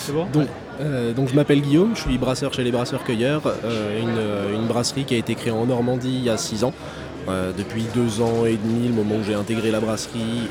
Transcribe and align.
C'est 0.00 0.12
bon 0.12 0.26
Donc, 0.32 0.46
euh, 0.80 1.12
donc 1.12 1.28
je 1.28 1.34
m'appelle 1.34 1.60
Guillaume, 1.60 1.94
je 1.94 2.02
suis 2.02 2.18
brasseur 2.18 2.52
chez 2.54 2.62
les 2.64 2.70
Brasseurs 2.70 3.02
Cueilleurs, 3.04 3.42
euh, 3.46 4.00
une, 4.00 4.08
euh, 4.16 4.54
une 4.54 4.66
brasserie 4.66 5.04
qui 5.04 5.14
a 5.14 5.18
été 5.18 5.34
créée 5.34 5.52
en 5.52 5.66
Normandie 5.66 6.14
il 6.14 6.24
y 6.24 6.30
a 6.30 6.36
6 6.36 6.64
ans. 6.64 6.72
Euh, 7.28 7.50
depuis 7.56 7.84
deux 7.94 8.22
ans 8.22 8.46
et 8.46 8.56
demi, 8.56 8.88
le 8.88 8.94
moment 8.94 9.16
où 9.16 9.24
j'ai 9.24 9.34
intégré 9.34 9.70
la 9.70 9.80
brasserie, 9.80 10.48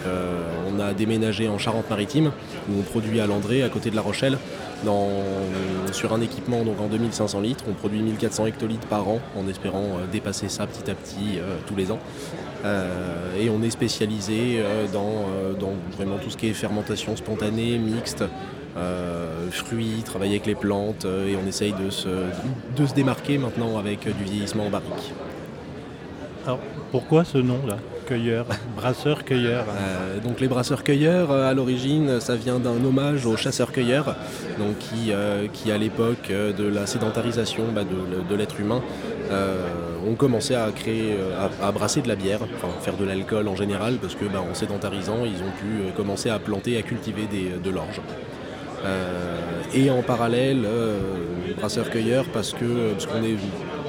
on 0.72 0.80
a 0.80 0.94
déménagé 0.94 1.48
en 1.48 1.58
Charente-Maritime, 1.58 2.28
où 2.70 2.80
on 2.80 2.84
produit 2.84 3.20
à 3.20 3.26
Landré, 3.26 3.64
à 3.64 3.70
côté 3.70 3.90
de 3.90 3.96
La 3.96 4.04
Rochelle, 4.04 4.38
dans- 4.86 5.10
sur 5.92 6.14
un 6.14 6.22
équipement 6.22 6.64
donc 6.64 6.80
en 6.80 6.86
2500 6.88 7.40
litres. 7.40 7.64
On 7.68 7.74
produit 7.74 8.00
1400 8.02 8.46
hectolitres 8.46 8.86
par 8.88 9.08
an, 9.08 9.20
en 9.36 9.48
espérant 9.48 9.98
dépasser 10.12 10.50
ça 10.50 10.68
petit 10.68 10.92
à 10.92 10.94
petit 10.94 11.40
tous 11.66 11.76
les 11.76 11.92
ans. 11.92 12.00
Euh, 12.66 12.86
et 13.40 13.50
on 13.50 13.64
est 13.64 13.70
spécialisé 13.72 14.58
euh, 14.60 14.86
dans, 14.92 15.26
euh, 15.34 15.54
dans 15.60 15.74
vraiment 15.98 16.18
tout 16.18 16.30
ce 16.30 16.38
qui 16.38 16.48
est 16.50 16.54
fermentation 16.54 17.16
spontanée, 17.16 17.78
mixte, 17.80 18.24
euh, 18.78 19.50
fruits, 19.52 20.02
travailler 20.06 20.34
avec 20.36 20.46
les 20.46 20.56
plantes, 20.56 21.06
euh, 21.06 21.28
et 21.28 21.36
on 21.44 21.48
essaye 21.48 21.74
de 21.74 21.90
se, 21.90 22.08
de 22.08 22.86
se 22.86 22.94
démarquer 22.94 23.38
maintenant 23.38 23.78
avec 23.78 24.06
euh, 24.08 24.12
du 24.12 24.24
vieillissement 24.24 24.68
en 24.68 24.70
barrique. 24.70 25.14
Alors, 26.46 26.60
pourquoi 26.92 27.24
ce 27.26 27.38
nom-là 27.38 27.78
Cueilleur, 28.06 28.46
brasseur, 28.78 29.26
cueilleur. 29.26 29.66
Euh, 29.70 30.20
donc 30.22 30.40
les 30.40 30.48
brasseurs-cueilleurs, 30.48 31.30
euh, 31.30 31.50
à 31.50 31.54
l'origine, 31.54 32.22
ça 32.22 32.38
vient 32.38 32.58
d'un 32.58 32.82
hommage 32.86 33.26
aux 33.26 33.36
chasseurs-cueilleurs, 33.36 34.16
donc 34.58 34.78
qui, 34.80 35.12
euh, 35.12 35.48
qui 35.52 35.74
à 35.74 35.78
l'époque 35.78 36.30
de 36.32 36.64
la 36.68 36.86
sédentarisation 36.88 37.64
bah, 37.76 37.84
de, 37.84 38.30
de 38.30 38.36
l'être 38.40 38.62
humain, 38.62 38.82
euh, 39.30 39.58
ont 40.10 40.16
commencé 40.16 40.56
à 40.56 40.70
créer, 40.74 41.18
à, 41.62 41.68
à 41.68 41.72
brasser 41.74 42.00
de 42.02 42.08
la 42.08 42.16
bière, 42.16 42.40
enfin 42.56 42.70
faire 42.82 42.96
de 42.96 43.04
l'alcool 43.04 43.50
en 43.50 43.58
général, 43.58 43.96
parce 44.02 44.16
que 44.16 44.24
bah, 44.24 44.42
en 44.50 44.54
sédentarisant, 44.54 45.26
ils 45.26 45.42
ont 45.44 45.52
pu 45.60 45.92
commencer 45.98 46.30
à 46.30 46.40
planter, 46.40 46.78
à 46.78 46.84
cultiver 46.84 47.24
des- 47.30 47.60
de 47.62 47.70
l'orge. 47.70 48.00
Euh, 48.88 49.38
et 49.74 49.90
en 49.90 50.02
parallèle, 50.02 50.64
euh, 50.66 51.00
brasseur-cueilleur 51.58 52.26
parce 52.32 52.54
que 52.54 52.94
parce 52.94 53.06
qu'on 53.06 53.24
est, 53.24 53.36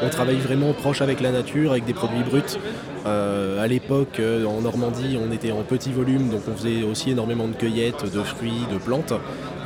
on 0.03 0.09
travaille 0.09 0.36
vraiment 0.36 0.73
proche 0.73 1.00
avec 1.03 1.20
la 1.20 1.31
nature, 1.31 1.70
avec 1.73 1.84
des 1.84 1.95
produits 1.95 2.23
bruts. 2.23 2.59
Euh, 3.06 3.62
à 3.62 3.67
l'époque, 3.67 4.19
euh, 4.20 4.45
en 4.45 4.61
Normandie, 4.61 5.19
on 5.23 5.33
était 5.33 5.53
en 5.53 5.62
petit 5.62 5.92
volume, 5.92 6.28
donc 6.28 6.42
on 6.48 6.56
faisait 6.56 6.83
aussi 6.83 7.11
énormément 7.11 7.47
de 7.47 7.55
cueillettes, 7.55 8.05
de 8.12 8.23
fruits, 8.23 8.67
de 8.73 8.78
plantes. 8.78 9.12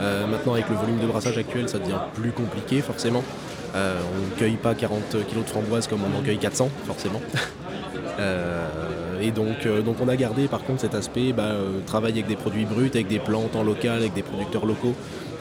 Euh, 0.00 0.26
maintenant, 0.26 0.52
avec 0.52 0.68
le 0.68 0.76
volume 0.76 0.98
de 1.00 1.06
brassage 1.06 1.38
actuel, 1.38 1.68
ça 1.68 1.78
devient 1.78 1.98
plus 2.14 2.32
compliqué, 2.32 2.80
forcément. 2.80 3.24
Euh, 3.74 3.98
on 4.14 4.34
ne 4.34 4.38
cueille 4.38 4.56
pas 4.56 4.74
40 4.74 5.10
kg 5.10 5.42
de 5.42 5.48
framboises 5.48 5.86
comme 5.86 6.00
on 6.02 6.18
en 6.18 6.22
cueille 6.22 6.38
400, 6.38 6.68
forcément. 6.86 7.20
Et 9.22 9.30
donc, 9.30 9.66
euh, 9.66 9.82
donc 9.82 9.96
on 10.02 10.08
a 10.08 10.16
gardé 10.16 10.48
par 10.48 10.64
contre 10.64 10.80
cet 10.80 10.94
aspect, 10.94 11.32
bah, 11.32 11.44
euh, 11.44 11.80
travail 11.86 12.12
avec 12.12 12.26
des 12.26 12.36
produits 12.36 12.64
bruts, 12.64 12.90
avec 12.92 13.06
des 13.06 13.20
plantes 13.20 13.54
en 13.54 13.62
local, 13.62 13.98
avec 13.98 14.14
des 14.14 14.22
producteurs 14.22 14.66
locaux. 14.66 14.94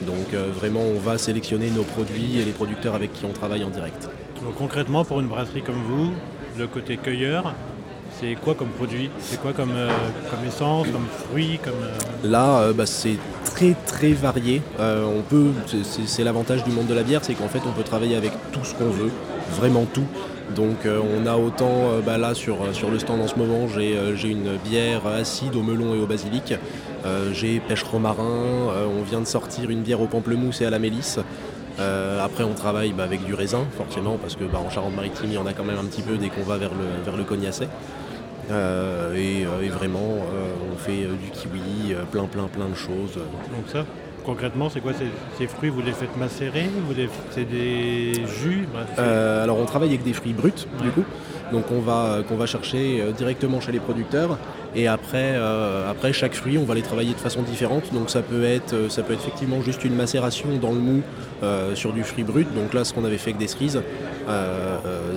Donc 0.05 0.33
euh, 0.33 0.47
vraiment 0.53 0.81
on 0.81 0.99
va 0.99 1.17
sélectionner 1.17 1.69
nos 1.71 1.83
produits 1.83 2.39
et 2.39 2.45
les 2.45 2.51
producteurs 2.51 2.93
avec 2.93 3.11
qui 3.13 3.25
on 3.25 3.33
travaille 3.33 3.63
en 3.63 3.69
direct. 3.69 4.07
Donc, 4.43 4.55
concrètement, 4.55 5.03
pour 5.03 5.19
une 5.19 5.27
brasserie 5.27 5.61
comme 5.61 5.81
vous, 5.88 6.11
le 6.57 6.67
côté 6.67 6.97
cueilleur, 6.97 7.53
c'est 8.19 8.35
quoi 8.35 8.53
comme 8.53 8.69
produit? 8.69 9.09
C'est 9.19 9.41
quoi 9.41 9.53
comme, 9.53 9.73
euh, 9.75 9.89
comme 10.29 10.47
essence, 10.47 10.88
comme 10.91 11.07
fruit 11.07 11.59
comme, 11.63 11.73
euh, 11.81 12.29
Là, 12.29 12.59
euh, 12.59 12.73
bah, 12.73 12.85
c'est 12.85 13.17
très 13.45 13.75
très 13.88 14.13
varié. 14.13 14.61
On 14.79 15.21
peut, 15.27 15.51
c'est 15.83 16.23
l'avantage 16.23 16.63
du 16.63 16.71
monde 16.71 16.88
de 16.88 16.93
la 16.93 17.03
bière, 17.03 17.21
c'est 17.23 17.33
qu'en 17.33 17.47
fait 17.47 17.61
on 17.67 17.71
peut 17.71 17.83
travailler 17.83 18.16
avec 18.16 18.31
tout 18.51 18.63
ce 18.63 18.75
qu'on 18.75 18.89
veut, 18.89 19.11
vraiment 19.51 19.85
tout. 19.91 20.05
Donc 20.55 20.85
euh, 20.85 20.99
on 20.99 21.25
a 21.25 21.35
autant, 21.38 21.69
euh, 21.71 22.02
bah, 22.02 22.17
là 22.17 22.33
sur, 22.33 22.57
sur 22.73 22.89
le 22.89 22.99
stand 22.99 23.21
en 23.21 23.27
ce 23.27 23.35
moment, 23.35 23.67
j'ai 23.67 23.97
euh, 23.97 24.16
une 24.16 24.57
bière 24.57 25.07
acide 25.07 25.55
au 25.55 25.61
melon 25.61 25.95
et 25.95 25.99
au 25.99 26.05
basilic. 26.05 26.53
Euh, 27.05 27.33
j'ai 27.33 27.59
pêche 27.59 27.83
romarin. 27.83 28.23
Euh, 28.23 28.85
on 28.99 29.03
vient 29.03 29.22
de 29.22 29.25
sortir 29.25 29.69
une 29.69 29.81
bière 29.81 30.02
au 30.02 30.07
pamplemousse 30.07 30.61
et 30.61 30.66
à 30.66 30.69
la 30.69 30.79
mélisse. 30.79 31.19
Euh, 31.79 32.23
après, 32.23 32.44
on 32.44 32.53
travaille 32.53 32.91
bah, 32.91 33.03
avec 33.03 33.23
du 33.25 33.33
raisin, 33.33 33.66
forcément, 33.77 34.17
parce 34.17 34.35
que 34.35 34.44
bah, 34.44 34.59
en 34.66 34.69
Charente-Maritime, 34.69 35.27
il 35.27 35.33
y 35.33 35.38
en 35.38 35.45
a 35.47 35.53
quand 35.53 35.63
même 35.63 35.79
un 35.79 35.85
petit 35.85 36.02
peu 36.02 36.17
dès 36.17 36.29
qu'on 36.29 36.44
va 36.44 36.57
vers 36.57 36.72
le, 36.72 37.03
vers. 37.03 37.16
Euh, 38.51 39.16
et, 39.16 39.45
euh, 39.45 39.63
et 39.63 39.69
vraiment, 39.69 40.00
euh, 40.00 40.51
on 40.73 40.78
fait 40.78 41.03
euh, 41.03 41.13
du 41.16 41.29
kiwi, 41.31 41.94
euh, 41.94 42.03
plein, 42.03 42.25
plein, 42.25 42.47
plein 42.47 42.68
de 42.68 42.75
choses. 42.75 43.16
Donc 43.16 43.68
ça, 43.72 43.85
concrètement, 44.23 44.69
c'est 44.69 44.79
quoi 44.81 44.93
ces, 44.93 45.05
ces 45.37 45.47
fruits 45.47 45.69
Vous 45.69 45.81
les 45.81 45.91
faites 45.91 46.15
macérer 46.17 46.69
vous 46.87 46.93
les, 46.93 47.09
C'est 47.31 47.45
des 47.49 48.13
jus 48.41 48.67
Bah, 48.73 48.79
c'est- 48.95 49.01
Euh, 49.01 49.43
alors, 49.43 49.57
on 49.59 49.65
travaille 49.65 49.89
avec 49.89 50.03
des 50.03 50.13
fruits 50.13 50.33
bruts, 50.33 50.51
du 50.81 50.89
coup. 50.89 51.03
Donc, 51.51 51.65
on 51.71 51.79
va, 51.81 52.05
euh, 52.05 52.23
qu'on 52.23 52.37
va 52.37 52.45
chercher 52.45 53.01
euh, 53.01 53.11
directement 53.11 53.59
chez 53.59 53.71
les 53.73 53.79
producteurs. 53.79 54.37
Et 54.73 54.87
après, 54.87 55.33
euh, 55.35 55.89
après, 55.91 56.13
chaque 56.13 56.33
fruit, 56.33 56.57
on 56.57 56.63
va 56.63 56.75
les 56.75 56.81
travailler 56.81 57.13
de 57.13 57.19
façon 57.19 57.41
différente. 57.41 57.93
Donc, 57.93 58.09
ça 58.09 58.21
peut 58.21 58.45
être, 58.45 58.89
ça 58.89 59.03
peut 59.03 59.13
être 59.13 59.19
effectivement 59.19 59.61
juste 59.61 59.83
une 59.83 59.95
macération 59.95 60.47
dans 60.61 60.71
le 60.71 60.79
mou 60.79 61.01
euh, 61.43 61.75
sur 61.75 61.91
du 61.91 62.03
fruit 62.03 62.23
brut. 62.23 62.47
Donc, 62.55 62.73
là, 62.73 62.85
ce 62.85 62.93
qu'on 62.93 63.03
avait 63.03 63.17
fait 63.17 63.31
avec 63.31 63.39
des 63.39 63.47
cerises. 63.47 63.81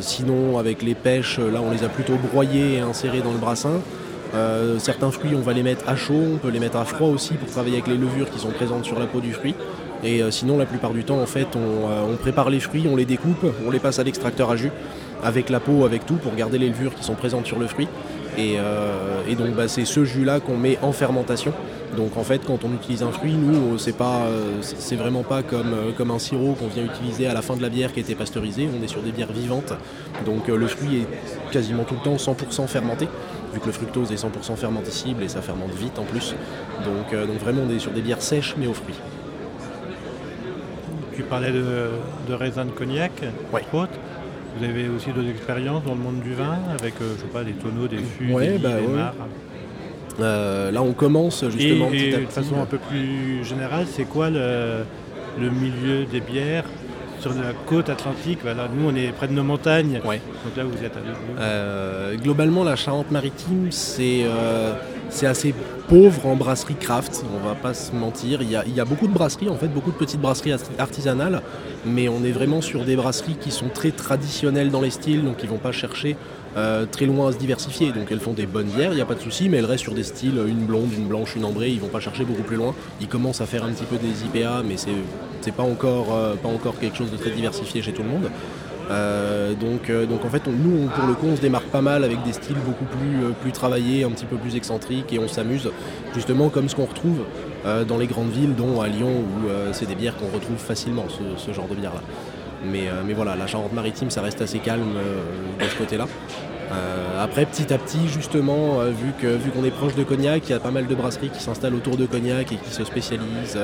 Sinon, 0.00 0.58
avec 0.58 0.82
les 0.82 0.94
pêches, 0.94 1.38
là, 1.38 1.60
on 1.62 1.70
les 1.70 1.84
a 1.84 1.88
plutôt 1.88 2.14
broyés 2.32 2.74
et 2.74 2.80
insérés 2.80 3.20
dans 3.20 3.32
le 3.32 3.38
brassin. 3.38 3.80
Euh, 4.34 4.78
certains 4.78 5.10
fruits, 5.10 5.34
on 5.34 5.40
va 5.40 5.52
les 5.52 5.62
mettre 5.62 5.88
à 5.88 5.94
chaud, 5.94 6.20
on 6.34 6.38
peut 6.38 6.48
les 6.48 6.58
mettre 6.58 6.76
à 6.76 6.84
froid 6.84 7.08
aussi 7.08 7.34
pour 7.34 7.48
travailler 7.48 7.76
avec 7.76 7.86
les 7.86 7.96
levures 7.96 8.30
qui 8.30 8.40
sont 8.40 8.50
présentes 8.50 8.84
sur 8.84 8.98
la 8.98 9.06
peau 9.06 9.20
du 9.20 9.32
fruit. 9.32 9.54
Et 10.02 10.22
euh, 10.22 10.30
sinon, 10.30 10.58
la 10.58 10.66
plupart 10.66 10.90
du 10.90 11.04
temps, 11.04 11.20
en 11.20 11.26
fait, 11.26 11.46
on, 11.54 11.88
euh, 11.88 12.12
on 12.12 12.16
prépare 12.16 12.50
les 12.50 12.60
fruits, 12.60 12.86
on 12.90 12.96
les 12.96 13.04
découpe, 13.04 13.46
on 13.66 13.70
les 13.70 13.78
passe 13.78 13.98
à 14.00 14.02
l'extracteur 14.02 14.50
à 14.50 14.56
jus, 14.56 14.72
avec 15.22 15.50
la 15.50 15.60
peau, 15.60 15.84
avec 15.84 16.04
tout, 16.04 16.16
pour 16.16 16.34
garder 16.34 16.58
les 16.58 16.68
levures 16.68 16.94
qui 16.94 17.04
sont 17.04 17.14
présentes 17.14 17.46
sur 17.46 17.58
le 17.58 17.66
fruit. 17.66 17.88
Et, 18.36 18.56
donc, 19.36 19.54
bah, 19.54 19.68
c'est 19.68 19.84
ce 19.84 20.04
jus-là 20.04 20.40
qu'on 20.40 20.56
met 20.56 20.76
en 20.82 20.90
fermentation. 20.90 21.52
Donc, 21.96 22.16
en 22.16 22.24
fait, 22.24 22.40
quand 22.44 22.64
on 22.64 22.74
utilise 22.74 23.04
un 23.04 23.12
fruit, 23.12 23.34
nous, 23.34 23.78
c'est 23.78 23.96
pas, 23.96 24.22
c'est 24.60 24.96
vraiment 24.96 25.22
pas 25.22 25.42
comme, 25.44 26.10
un 26.10 26.18
sirop 26.18 26.56
qu'on 26.58 26.66
vient 26.66 26.84
utiliser 26.84 27.28
à 27.28 27.32
la 27.32 27.42
fin 27.42 27.56
de 27.56 27.62
la 27.62 27.68
bière 27.68 27.92
qui 27.92 28.00
été 28.00 28.16
pasteurisée. 28.16 28.68
On 28.76 28.82
est 28.82 28.88
sur 28.88 29.02
des 29.02 29.12
bières 29.12 29.32
vivantes. 29.32 29.72
Donc, 30.26 30.48
le 30.48 30.66
fruit 30.66 31.02
est 31.02 31.52
quasiment 31.52 31.84
tout 31.84 31.94
le 31.94 32.00
temps 32.00 32.16
100% 32.16 32.66
fermenté 32.66 33.06
vu 33.54 33.60
que 33.60 33.66
le 33.66 33.72
fructose 33.72 34.10
est 34.12 34.16
100% 34.16 34.56
fermenticible 34.56 35.22
et 35.22 35.28
ça 35.28 35.40
fermente 35.40 35.72
vite 35.74 35.98
en 35.98 36.04
plus. 36.04 36.34
Donc, 36.84 37.12
euh, 37.12 37.26
donc 37.26 37.36
vraiment 37.38 37.62
on 37.66 37.74
est 37.74 37.78
sur 37.78 37.92
des 37.92 38.00
bières 38.02 38.20
sèches 38.22 38.54
mais 38.58 38.66
aux 38.66 38.74
fruits. 38.74 38.98
Tu 41.14 41.22
parlais 41.22 41.52
de, 41.52 41.90
de 42.28 42.34
raisin 42.34 42.64
de 42.64 42.70
cognac, 42.70 43.12
Ouais. 43.52 43.62
autres. 43.72 43.92
Vous 44.58 44.64
avez 44.64 44.88
aussi 44.88 45.10
d'autres 45.10 45.28
expériences 45.30 45.82
dans 45.84 45.94
le 45.94 46.00
monde 46.00 46.20
du 46.20 46.32
vin 46.34 46.58
avec, 46.78 46.94
euh, 47.00 47.14
je 47.16 47.22
sais 47.22 47.26
pas, 47.28 47.42
des 47.44 47.52
tonneaux, 47.52 47.88
des 47.88 47.98
fûts, 47.98 48.32
Ouais, 48.32 48.50
des 48.52 48.58
bah 48.58 48.80
des 48.80 48.86
ouais. 48.86 48.92
mares. 48.96 49.14
Euh, 50.20 50.70
là 50.70 50.80
on 50.80 50.92
commence 50.92 51.44
justement 51.50 51.88
et 51.88 52.10
petit 52.10 52.14
à 52.14 52.18
de 52.20 52.24
façon 52.26 52.60
un 52.62 52.66
peu 52.66 52.78
plus 52.78 53.42
générale, 53.44 53.86
c'est 53.90 54.04
quoi 54.04 54.30
le, 54.30 54.84
le 55.40 55.50
milieu 55.50 56.04
des 56.04 56.20
bières 56.20 56.64
sur 57.24 57.32
la 57.34 57.52
côte 57.66 57.88
atlantique 57.88 58.40
Voilà, 58.42 58.68
Nous, 58.74 58.86
on 58.88 58.94
est 58.94 59.08
près 59.12 59.28
de 59.28 59.32
nos 59.32 59.42
montagnes. 59.42 60.00
Ouais. 60.04 60.20
Donc 60.44 60.56
là, 60.56 60.64
vous 60.64 60.84
êtes 60.84 60.96
à 60.96 61.00
deux. 61.00 61.40
Euh, 61.40 62.16
globalement 62.16 62.64
la 62.64 62.76
Charente-Maritime 62.76 63.68
c'est 63.70 64.22
euh, 64.24 64.74
c'est 65.08 65.26
assez 65.26 65.54
pauvre 65.88 66.26
en 66.26 66.34
brasserie 66.36 66.74
craft, 66.74 67.24
on 67.34 67.46
va 67.46 67.54
pas 67.54 67.72
se 67.74 67.92
mentir. 67.94 68.42
Il 68.42 68.50
y, 68.50 68.56
a, 68.56 68.64
il 68.66 68.74
y 68.74 68.80
a 68.80 68.84
beaucoup 68.84 69.06
de 69.06 69.12
brasseries 69.12 69.48
en 69.48 69.54
fait, 69.56 69.68
beaucoup 69.68 69.90
de 69.92 69.96
petites 69.96 70.20
brasseries 70.20 70.52
art- 70.52 70.60
artisanales, 70.78 71.40
mais 71.86 72.08
on 72.08 72.24
est 72.24 72.32
vraiment 72.32 72.60
sur 72.60 72.84
des 72.84 72.96
brasseries 72.96 73.36
qui 73.36 73.50
sont 73.50 73.68
très 73.68 73.90
traditionnelles 73.90 74.70
dans 74.70 74.80
les 74.80 74.90
styles, 74.90 75.22
donc 75.24 75.36
ils 75.42 75.48
vont 75.48 75.58
pas 75.58 75.72
chercher 75.72 76.16
euh, 76.56 76.86
très 76.86 77.06
loin 77.06 77.28
à 77.28 77.32
se 77.32 77.38
diversifier. 77.38 77.92
Donc 77.92 78.08
elles 78.10 78.20
font 78.20 78.32
des 78.32 78.46
bonnes 78.46 78.68
bières, 78.68 78.92
il 78.92 78.96
n'y 78.96 79.00
a 79.00 79.06
pas 79.06 79.14
de 79.14 79.20
souci, 79.20 79.48
mais 79.48 79.58
elles 79.58 79.64
restent 79.64 79.84
sur 79.84 79.94
des 79.94 80.04
styles, 80.04 80.40
une 80.46 80.64
blonde, 80.64 80.92
une 80.96 81.06
blanche, 81.06 81.34
une 81.36 81.44
ambrée, 81.44 81.70
ils 81.70 81.80
vont 81.80 81.88
pas 81.88 82.00
chercher 82.00 82.24
beaucoup 82.24 82.42
plus 82.42 82.56
loin. 82.56 82.74
Ils 83.00 83.08
commencent 83.08 83.40
à 83.40 83.46
faire 83.46 83.64
un 83.64 83.70
petit 83.70 83.84
peu 83.84 83.96
des 83.96 84.24
IPA, 84.24 84.62
mais 84.66 84.76
c'est 84.76 84.90
c'est 85.40 85.54
pas 85.54 85.62
encore, 85.62 86.14
euh, 86.14 86.34
pas 86.36 86.48
encore 86.48 86.78
quelque 86.78 86.96
chose 86.96 87.10
de 87.10 87.16
très 87.16 87.30
diversifié 87.30 87.82
chez 87.82 87.92
tout 87.92 88.02
le 88.02 88.08
monde. 88.08 88.30
Euh, 88.90 89.54
donc, 89.54 89.90
donc 90.08 90.24
en 90.24 90.28
fait, 90.28 90.46
nous, 90.46 90.88
pour 90.88 91.06
le 91.06 91.14
coup, 91.14 91.26
on 91.26 91.36
se 91.36 91.40
démarque 91.40 91.66
pas 91.66 91.80
mal 91.80 92.04
avec 92.04 92.22
des 92.22 92.32
styles 92.32 92.56
beaucoup 92.64 92.84
plus, 92.84 93.32
plus 93.42 93.52
travaillés, 93.52 94.04
un 94.04 94.10
petit 94.10 94.26
peu 94.26 94.36
plus 94.36 94.56
excentriques, 94.56 95.12
et 95.12 95.18
on 95.18 95.28
s'amuse 95.28 95.70
justement 96.14 96.50
comme 96.50 96.68
ce 96.68 96.76
qu'on 96.76 96.84
retrouve 96.84 97.24
dans 97.88 97.96
les 97.96 98.06
grandes 98.06 98.30
villes, 98.30 98.54
dont 98.54 98.82
à 98.82 98.88
Lyon, 98.88 99.08
où 99.08 99.48
c'est 99.72 99.86
des 99.86 99.94
bières 99.94 100.16
qu'on 100.16 100.28
retrouve 100.34 100.58
facilement, 100.58 101.06
ce, 101.08 101.22
ce 101.42 101.52
genre 101.52 101.66
de 101.66 101.74
bière-là. 101.74 102.02
Mais, 102.70 102.88
euh, 102.88 103.02
mais 103.06 103.12
voilà, 103.14 103.36
la 103.36 103.46
Charente-Maritime, 103.46 104.10
ça 104.10 104.22
reste 104.22 104.40
assez 104.40 104.58
calme 104.58 104.96
euh, 104.96 105.64
de 105.64 105.68
ce 105.68 105.76
côté-là. 105.76 106.06
Euh, 106.72 107.22
après, 107.22 107.44
petit 107.46 107.72
à 107.72 107.78
petit, 107.78 108.08
justement, 108.08 108.78
vu 108.86 109.12
que 109.20 109.26
vu 109.26 109.50
qu'on 109.50 109.64
est 109.64 109.70
proche 109.70 109.94
de 109.94 110.02
Cognac, 110.02 110.42
il 110.48 110.50
y 110.50 110.54
a 110.54 110.60
pas 110.60 110.70
mal 110.70 110.86
de 110.86 110.94
brasseries 110.94 111.28
qui 111.28 111.40
s'installent 111.42 111.74
autour 111.74 111.96
de 111.96 112.06
Cognac 112.06 112.50
et 112.52 112.56
qui 112.56 112.70
se 112.70 112.84
spécialisent 112.84 113.58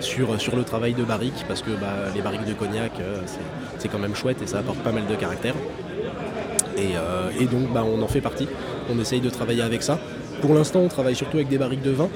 sur, 0.00 0.38
sur 0.40 0.54
le 0.54 0.62
travail 0.62 0.92
de 0.94 1.02
barriques, 1.04 1.44
parce 1.48 1.62
que 1.62 1.70
bah, 1.70 1.94
les 2.14 2.20
barriques 2.20 2.44
de 2.44 2.52
Cognac, 2.52 2.92
c'est- 3.78 3.88
quand 3.88 3.98
même 3.98 4.14
chouette 4.14 4.40
et 4.42 4.46
ça 4.46 4.58
apporte 4.58 4.78
pas 4.78 4.92
mal 4.92 5.06
de 5.06 5.14
caractère. 5.14 5.54
Et, 6.76 6.92
et 7.42 7.46
donc, 7.46 7.72
bah, 7.72 7.84
on 7.84 8.00
en 8.02 8.08
fait 8.08 8.20
partie. 8.20 8.48
On 8.94 8.98
essaye 9.00 9.20
de 9.20 9.30
travailler 9.30 9.62
avec 9.62 9.82
ça. 9.82 9.98
Pour 10.44 10.52
l'instant, 10.52 10.80
on 10.80 10.88
travaille 10.88 11.16
surtout 11.16 11.38
avec 11.38 11.48
des 11.48 11.56
barriques 11.56 11.80
de 11.80 11.90
vin 11.90 12.10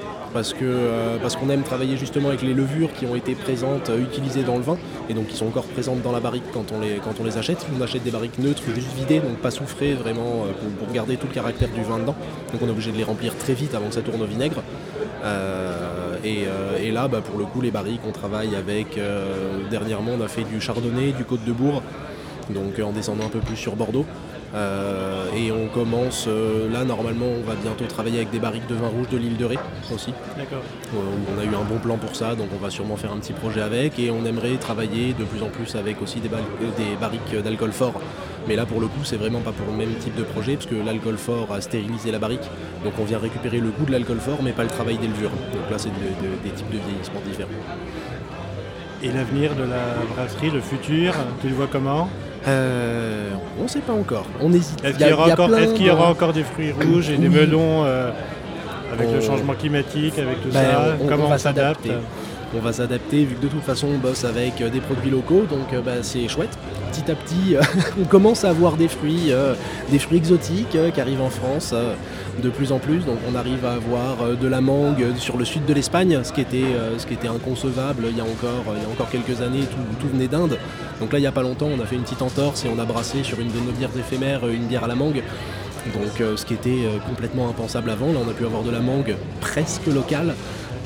euh, 0.61 1.17
parce 1.23 1.35
qu'on 1.35 1.49
aime 1.49 1.63
travailler 1.63 1.97
justement 1.97 2.27
avec 2.27 2.43
les 2.43 2.53
levures 2.53 2.93
qui 2.93 3.07
ont 3.07 3.15
été 3.15 3.33
présentes, 3.33 3.89
euh, 3.89 4.03
utilisées 4.03 4.43
dans 4.43 4.57
le 4.57 4.61
vin 4.61 4.77
et 5.09 5.15
donc 5.15 5.25
qui 5.25 5.35
sont 5.35 5.47
encore 5.47 5.63
présentes 5.63 6.03
dans 6.03 6.11
la 6.11 6.19
barrique 6.19 6.43
quand 6.53 6.65
on 6.71 6.79
les 6.79 6.97
quand 7.03 7.19
on 7.19 7.23
les 7.23 7.39
achète. 7.39 7.65
On 7.75 7.81
achète 7.81 8.03
des 8.03 8.11
barriques 8.11 8.37
neutres, 8.37 8.61
juste 8.75 8.93
vidées, 8.95 9.19
donc 9.19 9.37
pas 9.37 9.49
soufrées 9.49 9.95
vraiment 9.95 10.43
euh, 10.45 10.51
pour, 10.51 10.85
pour 10.85 10.93
garder 10.93 11.17
tout 11.17 11.25
le 11.25 11.33
caractère 11.33 11.69
du 11.69 11.81
vin 11.81 11.97
dedans. 11.97 12.13
Donc 12.51 12.61
on 12.61 12.67
est 12.67 12.69
obligé 12.69 12.91
de 12.91 12.97
les 12.97 13.03
remplir 13.03 13.35
très 13.35 13.55
vite 13.55 13.73
avant 13.73 13.87
que 13.87 13.95
ça 13.95 14.01
tourne 14.01 14.21
au 14.21 14.27
vinaigre. 14.27 14.61
Euh, 15.23 16.17
et, 16.23 16.91
là, 16.91 17.07
bah, 17.07 17.21
pour 17.21 17.39
le 17.39 17.45
coup, 17.45 17.61
les 17.61 17.71
barriques, 17.71 18.01
on 18.07 18.11
travaille 18.11 18.55
avec. 18.55 18.99
dernièrement, 19.71 20.11
on 20.19 20.23
a 20.23 20.27
fait 20.27 20.43
du 20.43 20.61
chardonnay, 20.61 21.13
du 21.13 21.23
côte 21.23 21.43
de 21.45 21.51
bourg, 21.51 21.81
donc 22.51 22.79
en 22.79 22.91
descendant 22.91 23.25
un 23.25 23.29
peu 23.29 23.39
plus 23.39 23.55
sur 23.55 23.75
Bordeaux. 23.75 24.05
Euh, 24.55 25.25
et 25.35 25.51
on 25.51 25.67
commence, 25.67 26.25
euh, 26.27 26.71
là 26.71 26.83
normalement 26.83 27.27
on 27.27 27.47
va 27.47 27.53
bientôt 27.55 27.85
travailler 27.85 28.17
avec 28.17 28.31
des 28.31 28.39
barriques 28.39 28.67
de 28.67 28.73
vin 28.73 28.87
rouge 28.87 29.07
de 29.09 29.17
l'île 29.17 29.37
de 29.37 29.45
Ré 29.45 29.57
aussi. 29.93 30.11
D'accord. 30.37 30.63
Euh, 30.95 31.35
on 31.35 31.39
a 31.39 31.43
eu 31.43 31.55
un 31.55 31.65
bon 31.65 31.77
plan 31.77 31.97
pour 31.97 32.15
ça, 32.15 32.33
donc 32.33 32.47
on 32.53 32.57
va 32.57 32.71
sûrement 32.71 32.95
faire 32.95 33.11
un 33.13 33.17
petit 33.17 33.33
projet 33.33 33.61
avec 33.61 33.99
et 33.99 34.09
on 34.09 34.25
aimerait 34.25 34.55
travailler 34.57 35.13
de 35.13 35.23
plus 35.23 35.43
en 35.43 35.49
plus 35.49 35.75
avec 35.75 36.01
aussi 36.01 36.19
des, 36.19 36.29
barriques 36.99 37.35
d'alcool 37.43 37.71
fort. 37.71 38.01
Mais 38.47 38.55
là 38.55 38.65
pour 38.65 38.81
le 38.81 38.87
coup 38.87 39.03
c'est 39.03 39.17
vraiment 39.17 39.41
pas 39.41 39.51
pour 39.51 39.67
le 39.67 39.77
même 39.77 39.93
type 39.95 40.15
de 40.15 40.23
projet 40.23 40.55
parce 40.55 40.65
que 40.65 40.75
l'alcool 40.75 41.17
fort 41.17 41.51
a 41.53 41.61
stérilisé 41.61 42.11
la 42.11 42.17
barrique. 42.17 42.49
Donc 42.83 42.93
on 42.99 43.03
vient 43.03 43.19
récupérer 43.19 43.59
le 43.59 43.69
goût 43.69 43.85
de 43.85 43.91
l'alcool 43.91 44.19
fort 44.19 44.39
mais 44.41 44.51
pas 44.51 44.63
le 44.63 44.69
travail 44.69 44.97
d'élevure. 44.97 45.29
Donc 45.29 45.69
là 45.69 45.77
c'est 45.77 45.89
des 45.89 46.49
types 46.49 46.71
de 46.71 46.79
vieillissement 46.79 47.21
différents. 47.23 47.49
Et 49.03 49.11
l'avenir 49.11 49.55
de 49.55 49.63
la 49.63 50.03
brasserie, 50.13 50.49
le 50.49 50.59
futur, 50.59 51.13
tu 51.41 51.47
le 51.47 51.55
vois 51.55 51.67
comment? 51.71 52.09
Euh, 52.47 53.31
on 53.59 53.63
ne 53.63 53.67
sait 53.67 53.79
pas 53.79 53.93
encore. 53.93 54.25
On 54.41 54.51
hésite. 54.53 54.83
Est-ce 54.83 54.97
qu'il 54.97 55.07
y, 55.07 55.89
aura 55.91 56.09
encore 56.09 56.33
des 56.33 56.43
fruits 56.43 56.71
rouges 56.71 57.09
et 57.09 57.17
des 57.17 57.29
melons 57.29 57.83
euh, 57.85 58.11
avec 58.93 59.11
le 59.11 59.21
changement 59.21 59.53
climatique, 59.53 60.17
avec 60.17 60.41
tout 60.41 60.49
ben, 60.53 60.63
ça? 60.63 60.95
Comment 61.07 61.29
on, 61.29 61.37
s'adapte? 61.37 61.87
On 62.55 62.59
va 62.59 62.73
s'adapter 62.73 63.25
vu 63.25 63.35
que 63.35 63.41
de 63.41 63.47
toute 63.47 63.61
façon 63.61 63.87
on 63.87 63.97
bosse 63.97 64.25
avec 64.25 64.61
euh, 64.61 64.69
des 64.69 64.79
produits 64.79 65.11
locaux, 65.11 65.43
donc 65.49 65.71
euh, 65.73 65.81
bah, 65.81 66.01
c'est 66.01 66.27
chouette. 66.27 66.57
Petit 66.91 67.11
à 67.11 67.15
petit, 67.15 67.55
on 68.01 68.05
commence 68.05 68.43
à 68.43 68.49
avoir 68.49 68.75
des 68.75 68.87
fruits, 68.87 69.31
des 69.91 69.99
fruits 69.99 70.17
exotiques 70.17 70.75
qui 70.93 71.01
arrivent 71.01 71.21
en 71.21 71.29
France 71.29 71.75
de 72.41 72.49
plus 72.49 72.71
en 72.71 72.79
plus. 72.79 73.05
Donc 73.05 73.19
on 73.31 73.35
arrive 73.35 73.63
à 73.63 73.73
avoir 73.73 74.35
de 74.35 74.47
la 74.47 74.59
mangue 74.59 75.05
sur 75.17 75.37
le 75.37 75.45
sud 75.45 75.65
de 75.65 75.73
l'Espagne, 75.73 76.19
ce, 76.23 76.33
qui 76.33 76.41
était, 76.41 76.65
ce 76.97 77.05
qui 77.05 77.13
était 77.13 77.27
inconcevable 77.27 78.05
il 78.09 78.17
y 78.17 78.21
a 78.21 78.23
encore, 78.23 78.73
il 78.75 78.81
y 78.81 78.85
a 78.85 78.89
encore 78.89 79.09
quelques 79.11 79.41
années, 79.41 79.65
tout, 79.99 80.07
venait 80.07 80.27
d'Inde. 80.27 80.57
Donc 80.99 81.13
là 81.13 81.19
il 81.19 81.21
n'y 81.21 81.27
a 81.27 81.31
pas 81.31 81.43
longtemps 81.43 81.67
on 81.71 81.79
a 81.79 81.85
fait 81.85 81.95
une 81.95 82.01
petite 82.01 82.23
entorse 82.23 82.65
et 82.65 82.69
on 82.75 82.79
a 82.79 82.85
brassé 82.85 83.21
sur 83.23 83.39
une 83.39 83.49
de 83.49 83.59
nos 83.59 83.71
bières 83.71 83.95
éphémères 83.95 84.47
une 84.47 84.65
bière 84.65 84.83
à 84.83 84.87
la 84.87 84.95
mangue. 84.95 85.21
Donc 85.93 86.37
ce 86.37 86.43
qui 86.43 86.55
était 86.55 86.87
complètement 87.07 87.49
impensable 87.49 87.91
avant, 87.91 88.07
là 88.07 88.19
on 88.25 88.29
a 88.29 88.33
pu 88.33 88.45
avoir 88.45 88.63
de 88.63 88.71
la 88.71 88.79
mangue 88.79 89.15
presque 89.41 89.85
locale. 89.85 90.33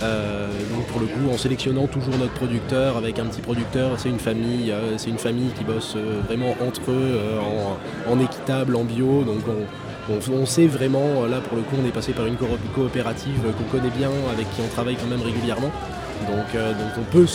Euh, 0.02 0.48
donc 0.74 0.86
pour 0.88 1.00
le 1.00 1.08
coup, 1.08 1.34
en 1.34 1.38
sélectionnant 1.38 1.88
toujours 1.88 2.18
notre 2.18 2.34
producteur 2.34 2.98
avec 2.98 3.20
un 3.20 3.26
petit 3.26 3.42
producteur, 3.42 3.92
c'est 3.98 4.10
une 4.10 4.20
famille, 4.20 4.72
euh, 4.72 4.98
c'est 4.98 5.10
une 5.10 5.18
famille 5.18 5.50
qui 5.58 5.64
bosse 5.64 5.94
euh, 5.96 6.22
vraiment 6.28 6.56
entre 6.66 6.92
eux 6.92 7.20
en, 8.10 8.20
équitable, 8.20 8.76
en 8.76 8.84
bio. 8.84 9.24
Donc 9.24 9.44
on, 10.10 10.46
sait 10.46 10.68
vraiment, 10.68 11.26
là 11.26 11.40
pour 11.40 11.58
le 11.58 11.64
coup, 11.64 11.76
on 11.82 11.88
est 11.88 11.92
passé 11.92 12.12
par 12.12 12.26
une 12.26 12.36
coopérative 12.76 13.40
qu'on 13.58 13.78
connaît 13.78 13.94
bien, 13.96 14.10
avec 14.32 14.50
qui 14.52 14.62
on 14.62 14.68
travaille 14.74 14.96
quand 14.96 15.08
même 15.08 15.22
régulièrement. 15.22 15.72
Donc, 16.28 16.58
on 16.98 17.04
peut, 17.12 17.26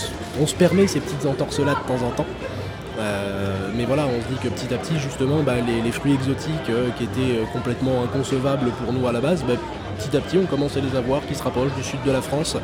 on 0.40 0.46
se 0.46 0.54
permet 0.54 0.86
ces 0.86 1.00
petites 1.00 1.26
entorses 1.26 1.58
là 1.58 1.74
de 1.74 1.86
temps 1.86 2.06
en 2.06 2.10
temps. 2.10 2.26
mais 3.76 3.84
voilà, 3.84 4.06
on 4.06 4.22
se 4.22 4.28
dit 4.28 4.40
que 4.42 4.48
petit 4.48 4.72
à 4.72 4.78
petit, 4.78 4.98
justement, 4.98 5.42
bah, 5.42 5.56
les, 5.84 5.92
fruits 5.92 6.14
exotiques 6.14 6.70
qui 6.96 7.04
étaient 7.04 7.40
complètement 7.52 8.02
inconcevables 8.04 8.70
pour 8.82 8.92
nous 8.94 9.06
à 9.06 9.12
la 9.12 9.20
base, 9.20 9.44
bah, 9.46 9.54
petit 9.98 10.16
à 10.16 10.20
petit 10.20 10.38
on 10.38 10.46
commence 10.46 10.76
à 10.76 10.80
les 10.80 10.96
avoir 10.96 11.26
qui 11.26 11.34
se 11.34 11.42
rapprochent 11.42 11.74
du 11.74 11.82
sud 11.82 12.00
de 12.04 12.12
la 12.12 12.22
France. 12.22 12.56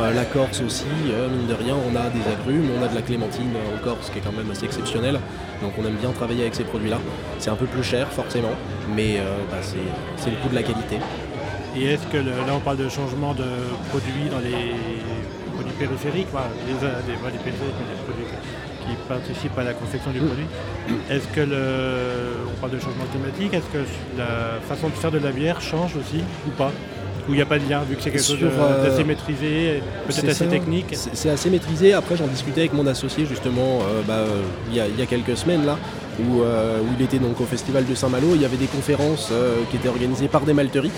Euh, 0.00 0.12
la 0.12 0.24
Corse 0.24 0.60
aussi, 0.60 0.84
euh, 1.08 1.28
mine 1.28 1.46
de 1.46 1.54
rien, 1.54 1.74
on 1.74 1.96
a 1.96 2.10
des 2.10 2.20
agrumes, 2.30 2.68
on 2.78 2.84
a 2.84 2.88
de 2.88 2.94
la 2.94 3.02
clémentine 3.02 3.50
en 3.74 3.82
Corse 3.82 4.10
qui 4.10 4.18
est 4.18 4.22
quand 4.22 4.32
même 4.32 4.50
assez 4.50 4.66
exceptionnel. 4.66 5.18
Donc 5.62 5.72
on 5.78 5.86
aime 5.86 5.96
bien 5.96 6.10
travailler 6.10 6.42
avec 6.42 6.54
ces 6.54 6.64
produits-là. 6.64 6.98
C'est 7.38 7.50
un 7.50 7.56
peu 7.56 7.66
plus 7.66 7.82
cher 7.82 8.08
forcément, 8.08 8.52
mais 8.94 9.18
euh, 9.18 9.38
bah, 9.50 9.58
c'est 9.62 10.30
le 10.30 10.36
coût 10.36 10.48
de 10.48 10.54
la 10.54 10.62
qualité. 10.62 10.98
Et 11.76 11.84
est-ce 11.92 12.06
que 12.08 12.18
là 12.18 12.52
on 12.54 12.60
parle 12.60 12.76
de 12.76 12.88
changement 12.88 13.32
de 13.32 13.48
produits 13.88 14.28
dans 14.30 14.40
les 14.40 14.74
produits 15.54 15.72
périphériques, 15.78 16.28
qui 18.86 18.94
participent 19.08 19.58
à 19.58 19.64
la 19.64 19.74
confection 19.74 20.10
du 20.10 20.20
produit. 20.20 20.46
Est-ce 21.10 21.26
que 21.28 21.40
le, 21.40 22.46
on 22.48 22.60
parle 22.60 22.72
de 22.72 22.78
changement 22.78 23.04
climatique, 23.10 23.54
est-ce 23.54 23.66
que 23.72 23.84
la 24.16 24.60
façon 24.68 24.88
de 24.88 24.94
faire 24.94 25.10
de 25.10 25.18
la 25.18 25.30
bière 25.30 25.60
change 25.60 25.96
aussi 25.96 26.22
ou 26.46 26.50
pas? 26.50 26.72
Ou 27.28 27.34
il 27.34 27.36
n'y 27.36 27.42
a 27.42 27.46
pas 27.46 27.58
de 27.58 27.68
lien, 27.68 27.82
vu 27.88 27.94
que 27.94 28.02
c'est 28.02 28.10
quelque 28.10 28.24
chose 28.24 28.38
euh, 28.42 28.82
d'assez 28.84 29.04
maîtrisé, 29.04 29.80
peut-être 30.08 30.28
assez 30.28 30.46
technique? 30.46 30.86
C'est 31.12 31.30
assez 31.30 31.50
maîtrisé. 31.50 31.92
Après, 31.92 32.16
j'en 32.16 32.26
discutais 32.26 32.62
avec 32.62 32.72
mon 32.72 32.86
associé 32.86 33.26
justement 33.26 33.78
euh, 33.80 34.02
bah, 34.08 34.14
euh, 34.14 34.42
il, 34.70 34.76
y 34.76 34.80
a, 34.80 35.06
quelques 35.06 35.36
semaines 35.36 35.64
là, 35.64 35.78
où, 36.18 36.42
il 36.98 37.04
était 37.04 37.20
donc 37.20 37.40
au 37.40 37.44
festival 37.44 37.86
de 37.86 37.94
Saint-Malo. 37.94 38.34
Il 38.34 38.42
y 38.42 38.44
avait 38.44 38.56
des 38.56 38.66
conférences 38.66 39.32
qui 39.70 39.76
étaient 39.76 39.88
organisées 39.88 40.28
par 40.28 40.42
des 40.42 40.52
malteries 40.52 40.90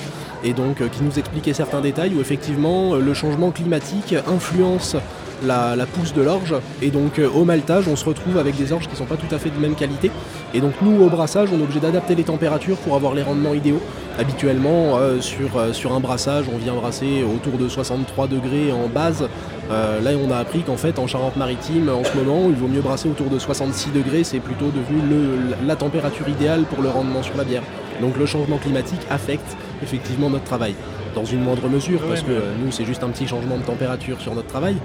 et 0.42 0.54
donc 0.54 0.76
qui 0.90 1.02
nous 1.02 1.18
expliquaient 1.18 1.52
certains 1.52 1.80
détails 1.80 2.14
où 2.14 2.20
effectivement 2.20 2.96
le 2.96 3.14
changement 3.14 3.50
climatique 3.50 4.14
influence 4.26 4.96
la, 5.42 5.86
pousse 5.86 6.12
de 6.12 6.22
l'orge. 6.22 6.54
Et 6.82 6.90
donc 6.90 7.18
euh, 7.18 7.28
au 7.28 7.44
maltage, 7.44 7.88
on 7.88 7.96
se 7.96 8.04
retrouve 8.04 8.38
avec 8.38 8.56
des 8.56 8.72
orges 8.72 8.84
qui 8.84 8.92
ne 8.92 8.96
sont 8.96 9.04
pas 9.04 9.16
tout 9.16 9.32
à 9.34 9.38
fait 9.38 9.50
de 9.50 9.58
même 9.58 9.74
qualité. 9.74 10.10
Et 10.52 10.60
donc 10.60 10.74
nous, 10.82 11.02
au 11.02 11.08
brassage, 11.08 11.48
on 11.52 11.58
est 11.58 11.62
obligé 11.62 11.80
d'adapter 11.80 12.14
les 12.14 12.24
températures 12.24 12.76
pour 12.78 12.94
avoir 12.94 13.14
les 13.14 13.22
rendements 13.22 13.54
idéaux. 13.54 13.80
Habituellement, 14.18 14.96
euh, 14.98 15.20
sur, 15.20 15.56
euh, 15.56 15.72
sur 15.72 15.92
un 15.92 16.00
brassage, 16.00 16.46
on 16.52 16.58
vient 16.58 16.74
brasser 16.74 17.24
autour 17.24 17.58
de 17.58 17.68
63 17.68 18.28
degrés 18.28 18.72
en 18.72 18.88
base. 18.88 19.28
là, 19.70 20.10
on 20.22 20.30
a 20.30 20.36
appris 20.36 20.60
qu'en 20.60 20.76
fait, 20.76 20.98
en 20.98 21.06
Charente-Maritime, 21.06 21.88
en 21.88 22.04
ce 22.04 22.16
moment, 22.16 22.42
il 22.48 22.54
vaut 22.54 22.68
mieux 22.68 22.82
brasser 22.82 23.08
autour 23.08 23.28
de 23.28 23.38
66 23.38 23.90
degrés. 23.90 24.22
C'est 24.22 24.40
plutôt 24.40 24.70
devenu 24.70 25.38
la 25.66 25.76
température 25.76 26.28
idéale 26.28 26.64
pour 26.64 26.82
le 26.82 26.90
rendement 26.90 27.22
sur 27.22 27.36
la 27.36 27.44
bière. 27.44 27.62
Donc 28.00 28.16
le 28.16 28.26
changement 28.26 28.58
climatique 28.58 29.00
affecte 29.10 29.56
effectivement 29.84 30.28
notre 30.30 30.44
travail 30.44 30.74
dans 31.14 31.24
une 31.24 31.40
moindre 31.40 31.68
mesure, 31.68 32.00
parce 32.00 32.22
que 32.22 32.32
nous, 32.62 32.72
c'est 32.72 32.84
juste 32.84 33.02
un 33.04 33.08
petit 33.08 33.26
changement 33.26 33.56
de 33.56 33.62
température 33.62 34.20
sur 34.20 34.34
notre 34.34 34.48
travail, 34.48 34.76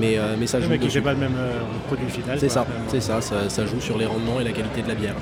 mais, 0.00 0.18
euh, 0.18 0.34
mais 0.38 0.46
ça 0.46 0.60
joue. 0.60 0.68
Mais 0.68 0.78
qui 0.78 1.00
pas 1.00 1.12
le 1.12 1.18
même 1.18 1.36
euh, 1.38 1.60
produit 1.86 2.08
final. 2.08 2.38
C'est 2.40 2.48
ça, 2.48 2.66
c'est 2.88 3.00
ça, 3.00 3.20
ça, 3.20 3.66
joue 3.66 3.80
sur 3.80 3.96
les 3.96 4.06
rendements 4.06 4.40
et 4.40 4.44
la 4.44 4.52
qualité 4.52 4.82
de 4.82 4.88
la 4.88 4.94
bière. 4.94 5.14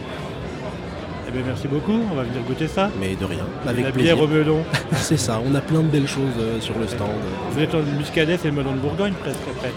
Eh 1.28 1.32
bien, 1.32 1.42
merci 1.46 1.68
beaucoup, 1.68 2.00
on 2.10 2.14
va 2.14 2.22
venir 2.22 2.42
goûter 2.46 2.68
ça. 2.68 2.90
Mais 2.98 3.14
de 3.14 3.24
rien, 3.24 3.44
avec 3.66 3.84
la 3.84 3.90
bière 3.90 4.20
au 4.20 4.26
melon. 4.26 4.64
c'est 4.92 5.18
ça, 5.18 5.40
on 5.44 5.54
a 5.54 5.60
plein 5.60 5.80
de 5.80 5.88
belles 5.88 6.08
choses 6.08 6.38
euh, 6.38 6.60
sur 6.60 6.78
le 6.78 6.86
stand. 6.86 7.10
Vous 7.50 7.60
êtes 7.60 7.74
en 7.74 7.82
muscadet, 7.98 8.38
c'est 8.40 8.48
le 8.48 8.54
melon 8.54 8.72
de 8.72 8.78
Bourgogne 8.78 9.14
presque 9.22 9.40
après. 9.54 9.72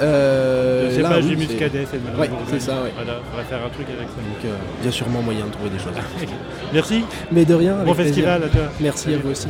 Euh, 0.00 0.90
c'est 0.94 1.02
pas 1.02 1.20
du 1.20 1.36
muscadet, 1.36 1.86
c'est 1.90 1.96
le 1.96 2.20
ouais, 2.20 2.30
c'est 2.48 2.60
ça, 2.60 2.82
ouais. 2.82 2.92
Voilà, 2.94 3.20
on 3.32 3.36
va 3.36 3.44
faire 3.44 3.64
un 3.64 3.68
truc 3.68 3.86
avec 3.88 4.08
ça. 4.08 4.16
Donc, 4.16 4.52
il 4.80 4.84
y 4.84 4.88
a 4.88 4.92
sûrement 4.92 5.22
moyen 5.22 5.46
de 5.46 5.50
trouver 5.50 5.70
des 5.70 5.78
choses. 5.78 5.94
merci. 6.72 7.04
Mais 7.32 7.44
de 7.44 7.54
rien. 7.54 7.76
Bon 7.84 7.94
festival 7.94 8.44
à 8.44 8.48
toi. 8.48 8.62
Merci 8.80 9.14
à 9.14 9.18
vous 9.18 9.30
aussi. 9.30 9.48